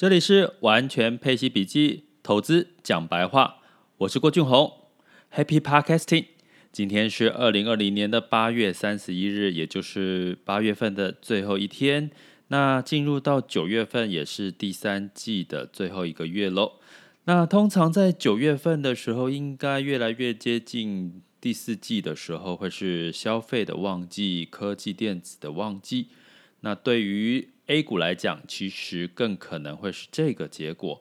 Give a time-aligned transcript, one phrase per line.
[0.00, 3.56] 这里是完全配息笔记，投资讲白话，
[3.98, 4.72] 我是郭俊宏
[5.30, 6.24] ，Happy Podcasting。
[6.72, 12.10] 今天是二零二零年的八月三十一日，也就是八月份的最后一天。
[12.48, 16.78] 那进入到九月份，也是第三季的最后一个月喽。
[17.24, 26.08] 那通常在九月份的时候，应该越来越接近第四季的时候，会是消费的旺季，科技电子的旺季。
[26.62, 31.00] 那对于 A 股来讲，其实更可能会是这个结果。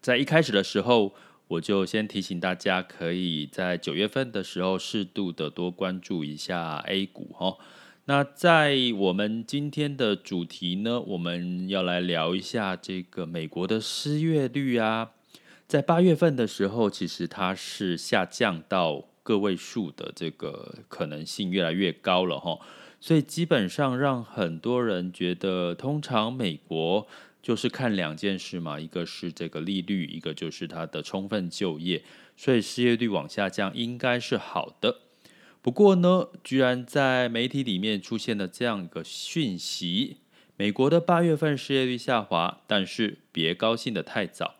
[0.00, 1.14] 在一开始的时候，
[1.46, 7.56] 我就先提醒大家，可以在九月份的时候适度的多关注一下 A 股哈。
[8.06, 15.12] 那在我们今天的主题呢，我们要来聊一下这个美国的失业率啊，
[15.68, 22.58] 在八月份的时候，其实它是下降到个位数的这个可能性越来越高了哈。
[23.04, 27.08] 所以基本上让很多人觉得，通常美国
[27.42, 32.04] 就是看两件事嘛，一个是这个利率，一个就是它的充分就业。
[32.36, 35.00] 所以失业率往下降应该是好的。
[35.60, 40.18] 不过呢，居然在媒体里面出现了这样一个讯息：
[40.56, 44.54] 美国的八月份失业率下滑，但是别高兴得太早。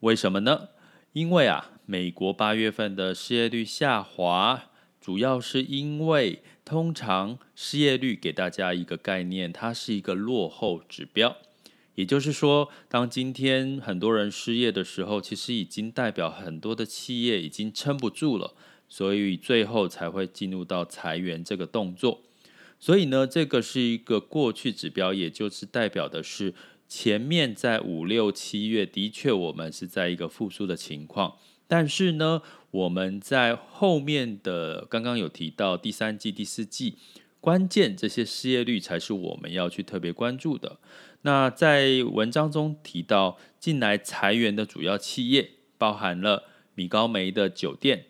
[0.00, 0.68] 为什么呢？
[1.14, 4.64] 因为啊，美国八月份的失业率下滑。
[5.00, 11.38] 主要是因为，通常失业率给大家一个概念，它是一个落后指标。
[11.94, 18.52] 也就是说，当今天很多人失业的时候，其实已经代表很多的企业已经撑不住了，
[18.86, 22.20] 所以最后才会进入到裁员这个动作。
[22.78, 26.52] 所以呢，这个是一个过去指标，也就是代表的是
[26.88, 31.36] 前面在五六七月的确我们是在一个复苏的情况。
[31.66, 36.96] 但是呢，我们在后面的刚刚有提到第三季、第四季，
[37.40, 40.78] 关键这些失业率才是我们要去特别关注的。
[41.22, 46.44] 那在文章中提到，近来裁员的主要企业包含了
[46.74, 48.06] 米高梅的酒店、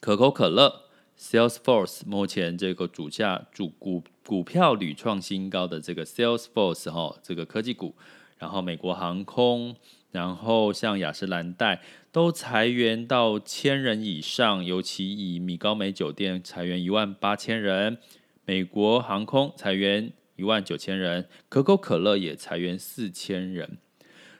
[0.00, 0.85] 可口可乐、
[1.18, 7.94] Salesforce，目前这个主价主股股票屡创新高的这个 Salesforce 哈，这个科技股，
[8.38, 9.76] 然后美国航空。
[10.12, 17.98] 然后像雅诗兰黛都裁员到千人以上，尤其以米高梅酒店裁员一万八千人，
[18.46, 23.76] 美国航空裁员一万九千人，可口可乐也裁员四千人。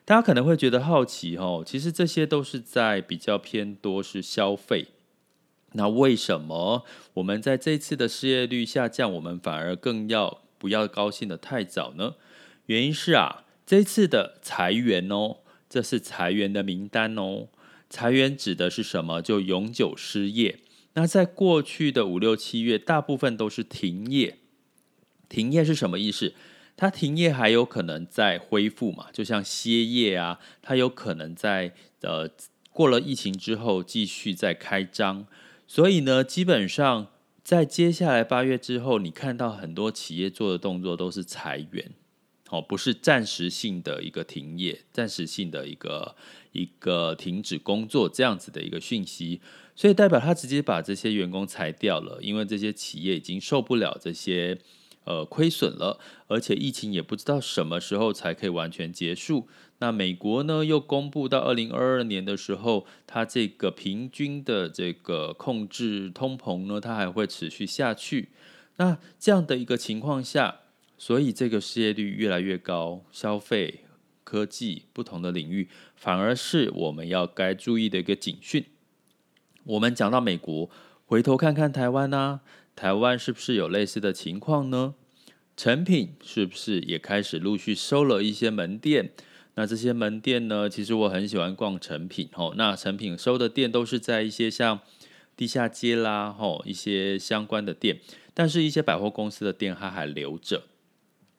[0.07, 4.87] 大家可能会觉得好奇哦，其实这些都是在比较偏多是消费。
[5.77, 12.15] 那为什么我们在这次的失业率下降，我们反而更要不要高兴得太早呢？
[12.67, 15.39] 原因是啊，这次的裁员哦。
[15.69, 17.49] 这是裁员的名单哦，
[17.91, 19.21] 裁员指的是什么？
[19.21, 20.61] 就永久失业。
[20.95, 24.39] 那在过去的五六七月，大部分都是停业。
[25.29, 26.35] 停业是什么意思？
[26.77, 29.09] 它停业还有可能再恢复嘛？
[29.13, 32.31] 就像歇业啊，它有可能在呃
[32.71, 35.27] 过了疫情之后继续再开张。
[35.67, 37.09] 所以呢，基本上
[37.43, 41.93] 在接下来八月之后，你看到很多企业做的动作都是裁员。
[42.49, 46.15] 哦，不是暂时性的一个停业，暂时性的一个
[46.53, 49.41] 一个停止工作这样子的一个讯息，
[49.75, 54.57] 所以代表他直接把这些员工裁掉了，因为这些企业已经受不了这些
[55.07, 59.49] 呃亏损了，而且疫情也不知道什么时候才可以完全结束。
[59.79, 68.29] 那美国呢，又公布到二零二二年的时候，它这个平均的这个控制通膨呢，它还会持续下去。
[68.77, 70.61] 那这样的一个情况下。
[70.99, 73.81] 所以这个失业率越来越高，消费、
[74.25, 78.65] 科技不同的领域，反而是我们要该注意的一个警讯。
[79.65, 80.71] 我们讲到美国，
[81.05, 82.41] 回头看看台湾呢？
[82.77, 84.95] 台湾是不是有类似的情况呢？
[85.57, 89.13] 诚品是不是也开始陆续收了一些门店？
[89.55, 90.69] 那这些门店呢？
[90.69, 92.53] 其实我很喜欢逛诚品哦。
[92.59, 94.81] 那诚品收的店都是在一些像
[95.35, 98.01] 地下街啦，吼一些相关的店，
[98.35, 100.65] 但是一些百货公司的店它还留着。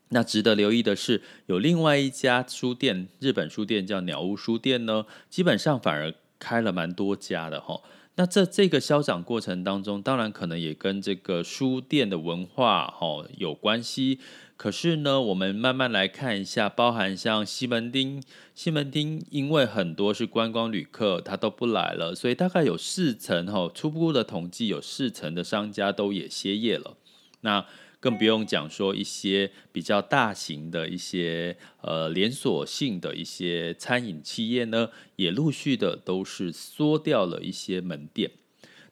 [0.09, 7.81] 那值得留意的是，有另外一家书店，日本书店叫鸟屋书店呢，基本上反而开了蛮多家的哈。
[8.17, 14.19] 那这这个消长过程当中，当然可能也跟这个书店的文化哦有关系。
[14.57, 18.23] 可是呢，我们慢慢来看一下，包含像西门町，
[18.55, 26.97] 西门町因为很多是观光旅客，他都不来了，所以大概有四成哈，初步的统计有四成的商家都也歇业了。
[27.41, 27.63] 那
[27.99, 38.31] 更不用讲说一些比较大型的一些呃连锁性的一些餐饮企业呢，也陆续的都是缩掉了一些门店。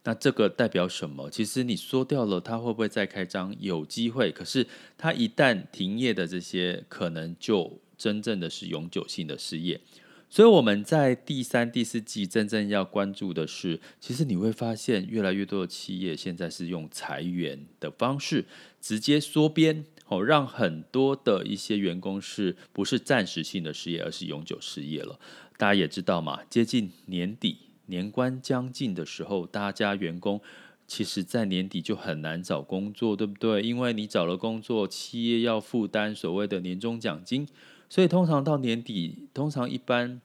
[0.04, 1.31] 那这个代表什么？
[1.31, 3.56] 其实你缩掉了，它会不会再开张？
[3.60, 4.31] 有机会。
[4.31, 4.68] 可是
[4.98, 9.81] 它一旦停业的这些，可能就真正的是永久性的失业。
[10.36, 18.44] 所以我们在第三、第四季真正要关注的是，其实你会发现越来越多的企业现在是用裁员的方式
[18.82, 25.18] 直接缩编，哦，让很多的一些员工是不是暂时性的失业，而是永久失业了。
[25.56, 30.42] 大家也知道嘛，接近年底、年关将近的时候，大家员工
[30.86, 33.62] 其实在年底就很难找工作，对不对？
[33.62, 37.48] 因为你找了工作，企业要负担所谓的年终奖金。
[37.88, 40.20] 所以通常到年底，通常一般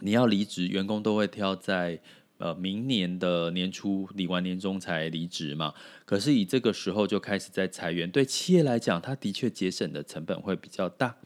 [0.00, 2.00] 你要离职，员工都会挑在
[2.38, 5.74] 呃明年的年初领完年终才离职嘛。
[6.04, 11.16] 可是以这个时候就开始在裁员，对企业来讲，它的确节省的成本会比较大。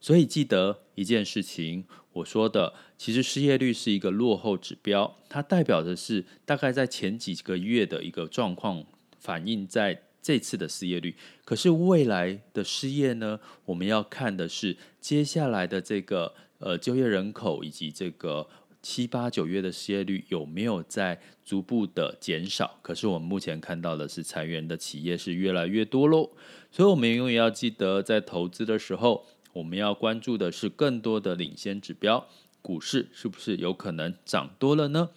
[0.00, 8.84] 所以记得一件事情，我说的，其实失业率是一个落后指标，它代表的是大概在前几个月的一个状况
[9.18, 10.02] 反映在。
[10.24, 13.40] 这次的失业率，可是未来的失业呢？
[13.66, 18.48] 我们要看的是接下来的这个呃就业人口以及这个
[18.80, 22.78] 七八九月的失业率有没有在逐步的减少？
[22.80, 26.30] 可是我们目前看到的是裁员的企业是越来越多喽。
[26.70, 32.26] 所以，我们永远要记得，在投资的时候，我们要关注的是更多的领先指标，
[32.62, 35.10] 股市是不是有可能涨多了呢？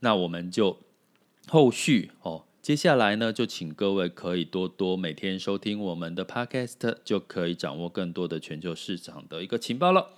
[0.00, 0.78] 那我们就
[1.48, 2.44] 后续哦。
[2.62, 10.10] 接下来呢，就请各位可以多多每天收听我们的 Podcast，就可以掌握更多的全球市场的一个情报了。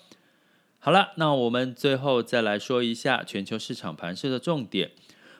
[0.85, 4.91] 好了，那我们最后再来说一下全球市场盘势的重点。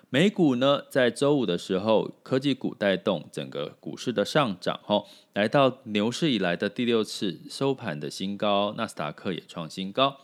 [0.09, 10.19] 美股呢，在周五的时候，科技股带动整个股市的上涨，吼，来到牛市以来的第六次收盘的新高，纳斯达克也创新高，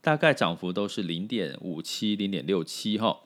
[0.00, 3.22] 大概涨幅都是零点五七、零点六七，哈。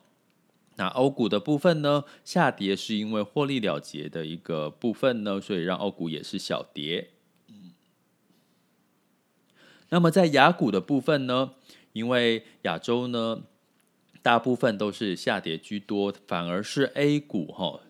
[0.76, 7.10] 那欧股的部分呢，下跌是因为获利了结的一个部分呢，所以让欧股也是小跌。
[9.94, 11.52] 那么在雅股的部分呢，
[11.92, 13.42] 因为亚洲呢
[14.22, 17.80] 大部分都是下跌居多，反而是 A 股哈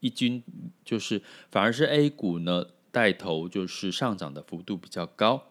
[0.00, 0.42] 一军
[0.84, 1.22] 就是
[1.52, 5.44] 反而是 A 股呢带头就是上涨的幅度比较高。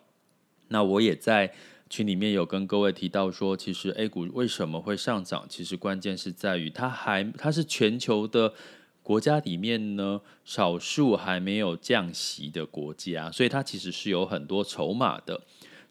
[0.67, 1.53] 那我也在。
[1.89, 5.45] 群里面有跟各位提到说，其实 A 股为什么会上涨？
[5.47, 8.55] 其实关键是在于它还它是全球的
[9.03, 15.41] 国家里面呢，少数还没有降息的国家，所以它其实是有很多筹码的。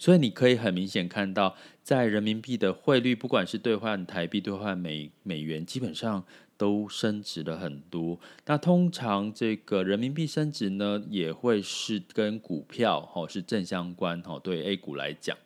[0.02, 1.54] 所以你可以很明显看到，
[1.84, 6.24] 在人民币的汇率，不管是兑换台币、兑换美美元，基本上
[6.56, 8.18] 都升值了很多。
[8.46, 15.38] 那通常这个人民币升值呢，也会是跟股票哦是正相关哦，对 A 股来讲。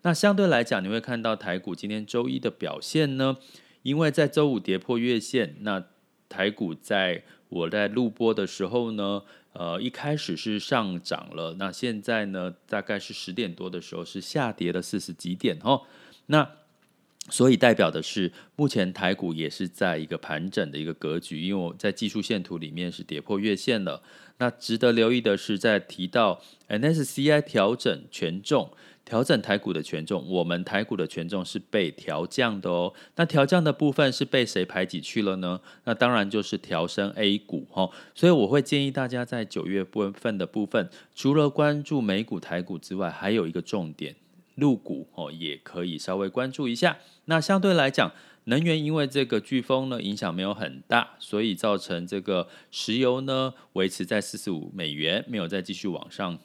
[0.00, 3.36] 那相对来讲，你会看到台股今天周一的表现呢，
[3.82, 5.84] 因为在周五跌破月线，那
[6.26, 15.82] 台股在我在录播的时候呢，呃，一开始是上涨了，那现在呢，大概是十点多的时候是下跌了四十几点哦，
[16.26, 16.48] 那
[17.30, 24.02] 所以代表的是目前台股也是在一个盘整的一个格局，因为我在技术线图里面是跌破月线了。
[24.38, 28.70] 那值得留意的是，在提到 N S C I 调整权重。
[29.02, 32.92] 调整台股的权重，我们台股的权重是被调降的哦。
[33.16, 35.60] 那调降的部分是被谁排挤去了呢？
[35.84, 37.90] 那当然就是调升 A 股哈。
[38.14, 39.84] 所以我会建议大家在九月
[40.14, 44.14] 份的部分，除了关注美股、台股之外，还有一个重点，
[44.60, 46.98] 陆股哦，也可以稍微关注一下。
[47.24, 48.12] 那相对来讲，
[48.44, 56.38] 能源因为这个飓风呢影响没有很大，所以造成这个石油呢维持在四十五美元，没有再继续往上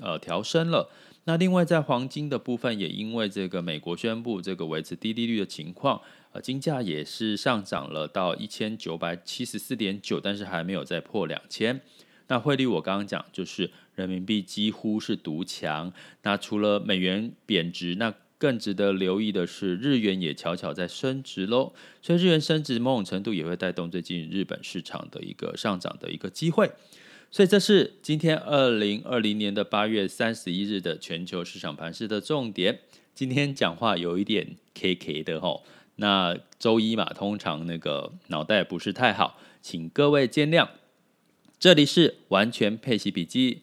[0.00, 0.90] 呃调升了。
[1.24, 11.80] 那另外，在黄金的部分，也因为这个美国宣布这个维持低利率的情况，呃，金价也是上涨了到一千九百七十四点九，但是还没有再破两千。
[12.28, 15.92] 那汇率我刚刚讲，就是人民币几乎是独强。
[16.22, 21.72] 那除了美元贬值，那更值得留意的是日元也悄悄在升值喽。
[22.02, 26.70] 所以日元升值某种程度也会带动最近日本市场的一个上涨的一个机会。
[27.30, 32.80] 所以这是今天二零二零年的八月三十一日的全球市场盘势的重点。
[33.14, 35.64] 今天讲话有一点 K K 的吼，
[35.96, 40.68] 那周一嘛，通常那个脑袋不是太好，请各位见谅。
[41.58, 43.62] 这里是完全配息笔记，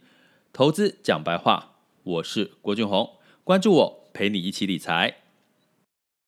[0.51, 5.22] 投资讲白话，我是郭俊宏，关注我，陪你一起理财。